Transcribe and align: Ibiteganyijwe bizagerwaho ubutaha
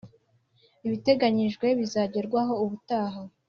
Ibiteganyijwe 0.85 1.65
bizagerwaho 1.79 2.53
ubutaha 2.63 3.21